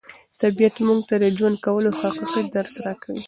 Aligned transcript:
طبیعت 0.41 0.75
موږ 0.87 0.99
ته 1.09 1.15
د 1.23 1.25
ژوند 1.37 1.57
کولو 1.65 1.89
حقیقي 1.99 2.41
درس 2.55 2.73
راکوي. 2.85 3.19